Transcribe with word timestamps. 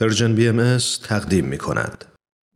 Persian 0.00 0.34
BM 0.34 0.78
تقدیم 1.08 1.44
می 1.44 1.58
کند. 1.58 2.04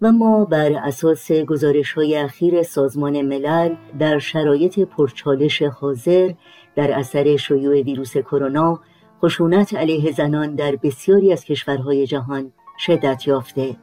و 0.03 0.13
ما 0.13 0.45
بر 0.45 0.73
اساس 0.73 1.33
گزارش 1.33 1.93
های 1.93 2.17
اخیر 2.17 2.63
سازمان 2.63 3.23
ملل 3.23 3.75
در 3.99 4.19
شرایط 4.19 4.81
پرچالش 4.81 5.63
حاضر 5.63 6.33
در 6.77 6.93
اثر 6.93 7.37
شیوع 7.37 7.83
ویروس 7.83 8.17
کرونا 8.17 8.81
خشونت 9.23 9.75
علیه 9.75 10.13
زنان 10.13 10.55
در 10.55 10.77
بسیاری 10.83 11.33
از 11.33 11.45
کشورهای 11.45 12.07
جهان 12.07 12.53
شدت 12.79 13.27
یافته 13.27 13.77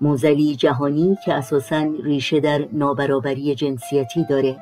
معضلی 0.00 0.56
جهانی 0.56 1.16
که 1.24 1.34
اساساً 1.34 1.92
ریشه 2.02 2.40
در 2.40 2.68
نابرابری 2.72 3.54
جنسیتی 3.54 4.24
داره 4.30 4.56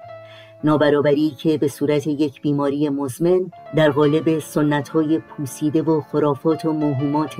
نابرابری 0.64 1.30
که 1.30 1.58
به 1.58 1.68
صورت 1.68 2.06
یک 2.06 2.42
بیماری 2.42 2.88
مزمن 2.88 3.50
در 3.76 3.90
قالب 3.90 4.38
سنت 4.38 4.88
های 4.88 5.18
پوسیده 5.18 5.82
و 5.82 6.00
خرافات 6.00 6.64
و 6.64 6.72
موهومات 6.72 7.34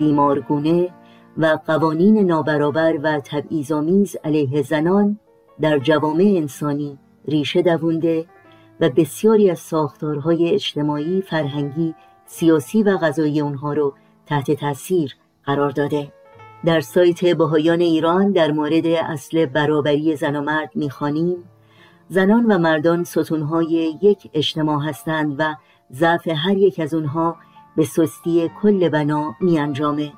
بیمارگونه 0.00 0.88
و 1.36 1.58
قوانین 1.66 2.18
نابرابر 2.18 2.98
و 3.02 3.20
تبعیض‌آمیز 3.24 4.16
علیه 4.24 4.62
زنان 4.62 5.18
در 5.60 5.78
جوامع 5.78 6.34
انسانی 6.36 6.98
ریشه 7.28 7.62
دوونده 7.62 8.26
و 8.80 8.88
بسیاری 8.88 9.50
از 9.50 9.58
ساختارهای 9.58 10.54
اجتماعی، 10.54 11.22
فرهنگی، 11.22 11.94
سیاسی 12.26 12.82
و 12.82 12.96
غذایی 12.96 13.40
اونها 13.40 13.72
رو 13.72 13.94
تحت 14.26 14.50
تاثیر 14.50 15.16
قرار 15.44 15.70
داده. 15.70 16.12
در 16.64 16.80
سایت 16.80 17.24
بهایان 17.24 17.80
ایران 17.80 18.32
در 18.32 18.50
مورد 18.52 18.86
اصل 18.86 19.46
برابری 19.46 20.16
زن 20.16 20.36
و 20.36 20.40
مرد 20.40 20.70
می‌خوانیم 20.74 21.36
زنان 22.08 22.52
و 22.52 22.58
مردان 22.58 23.04
ستونهای 23.04 23.98
یک 24.02 24.30
اجتماع 24.34 24.88
هستند 24.88 25.34
و 25.38 25.54
ضعف 25.92 26.28
هر 26.28 26.56
یک 26.56 26.80
از 26.80 26.94
اونها 26.94 27.36
به 27.76 27.84
سستی 27.84 28.50
کل 28.62 28.88
بنا 28.88 29.34
می 29.40 29.58
انجامه. 29.58 30.12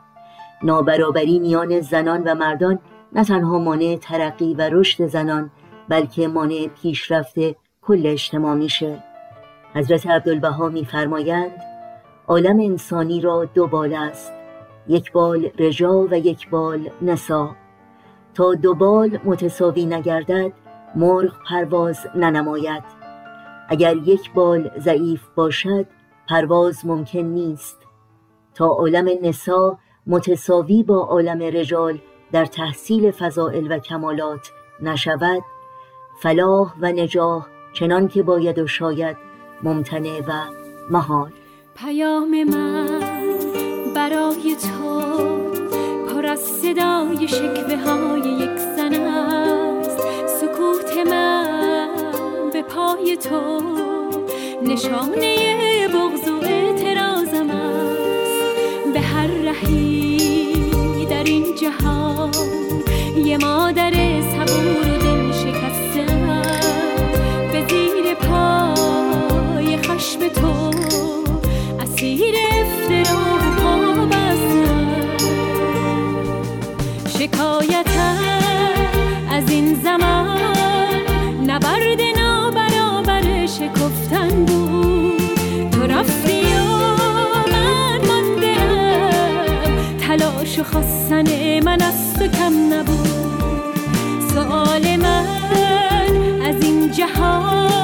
نابرابری 0.62 1.38
میان 1.38 1.80
زنان 1.80 2.23
و 2.23 2.34
مردان 2.34 2.78
نه 3.12 3.25
تنها 3.25 3.59
مانع 3.59 3.97
ترقی 3.97 4.55
و 4.55 4.69
رشد 4.72 5.06
زنان 5.06 5.50
بلکه 5.89 6.28
مانع 6.28 6.67
پیشرفت 6.83 7.34
کل 7.83 8.06
اجتماع 8.06 8.55
میشه. 8.55 9.03
حضرت 9.75 10.06
عبدالبها 10.06 10.69
میفرمایند 10.69 11.53
عالم 12.27 12.61
انسانی 12.61 13.20
را 13.20 13.44
دو 13.44 13.66
بال 13.66 13.94
است 13.94 14.33
یک 14.89 15.12
بال 15.12 15.50
رجا 15.59 16.06
و 16.11 16.19
یک 16.19 16.50
بال 16.50 16.91
نسا. 17.03 17.56
تا 18.34 18.55
دو 18.55 18.75
بال 18.75 19.19
متساوی 19.25 19.87
نگردد 19.87 20.53
مرغ 20.94 21.33
پرواز 21.48 22.06
ننماید. 22.14 22.83
اگر 23.69 23.97
یک 23.97 24.33
بال 24.33 24.70
ضعیف 24.78 25.28
باشد 25.34 25.87
پرواز 26.28 26.87
ممکن 26.87 27.19
نیست. 27.19 27.78
تا 28.55 28.67
عالم 28.67 29.09
نسا 29.23 29.78
متساوی 30.06 30.83
با 30.83 30.97
عالم 30.97 31.42
رجال 31.42 31.98
در 32.33 32.45
تحصیل 32.47 33.11
فضائل 33.11 33.67
و 33.73 33.78
کمالات 33.78 34.50
نشود 34.81 35.43
فلاح 36.23 36.75
و 36.81 36.93
نجاح 36.93 37.47
چنان 37.73 38.09
که 38.09 38.23
باید 38.23 38.59
و 38.59 38.67
شاید 38.67 39.17
ممتنع 39.62 40.20
و 40.28 40.33
محال. 40.91 41.33
پیام 41.77 42.45
من 42.45 43.00
برای 43.95 44.56
تو 44.56 45.00
پر 46.09 46.27
از 46.27 46.41
صدای 46.41 47.28
شکوه 47.28 47.77
های 47.77 48.20
یک 48.20 48.59
زن 48.59 48.95
است. 48.95 49.98
سکوت 50.27 51.06
من 51.11 52.50
به 52.53 52.62
پای 52.62 53.17
تو 53.17 53.61
نشانه 54.62 55.72
این 61.84 62.11
خواستن 90.60 91.60
من 91.60 91.82
از 91.82 92.14
تو 92.14 92.26
کم 92.26 92.74
نبود. 92.74 93.08
سؤال 94.34 94.96
من 94.96 95.26
از 96.46 96.62
این 96.62 96.90
جهان 96.90 97.81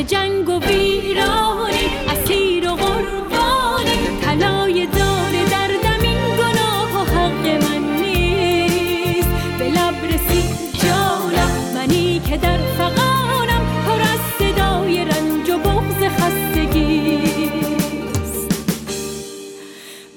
به 0.00 0.06
جنگ 0.06 0.48
و 0.48 0.58
ویرانی 0.58 1.90
اسیر 2.08 2.68
و 2.70 2.74
قربانی. 2.74 4.20
طلای 4.22 4.86
دار 4.86 5.32
دردم 5.50 6.00
این 6.02 6.36
گناه 6.36 6.94
و 6.94 6.98
حق 7.04 7.46
من 7.46 7.82
نیست. 8.02 9.28
به 9.58 9.64
لب 9.68 10.04
رسید 10.04 10.50
جانم 10.82 11.52
منی 11.74 12.20
که 12.30 12.36
در 12.36 12.58
فقانم 12.58 13.64
پر 13.86 14.00
از 14.02 14.20
صدای 14.38 15.04
رنج 15.04 15.50
و 15.50 15.58
بغز 15.58 16.04
خستگیست 16.04 17.60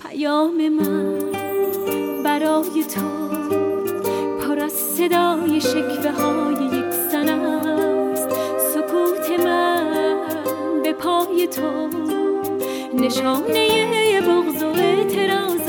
پیام 0.02 0.70
من 0.70 1.20
برای 2.24 2.84
تو 2.96 3.30
پر 4.42 4.60
از 4.60 4.74
صدای 4.74 5.62
شکوه 5.62 6.12
های 6.12 6.83
تو. 11.48 11.90
نشانه 12.94 14.22
بغض 14.22 14.64
و 14.64 14.68
اعتراض 14.68 15.63